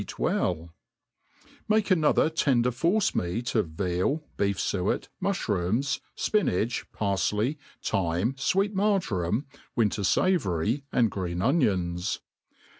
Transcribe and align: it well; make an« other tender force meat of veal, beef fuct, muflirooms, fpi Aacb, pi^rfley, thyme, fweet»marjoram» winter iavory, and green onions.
it 0.01 0.17
well; 0.17 0.73
make 1.69 1.91
an« 1.91 2.03
other 2.03 2.27
tender 2.27 2.71
force 2.71 3.13
meat 3.13 3.53
of 3.53 3.67
veal, 3.69 4.23
beef 4.35 4.57
fuct, 4.57 5.09
muflirooms, 5.21 5.99
fpi 6.17 6.43
Aacb, 6.49 6.85
pi^rfley, 6.91 7.55
thyme, 7.83 8.33
fweet»marjoram» 8.33 9.45
winter 9.75 10.01
iavory, 10.01 10.81
and 10.91 11.11
green 11.11 11.43
onions. 11.43 12.19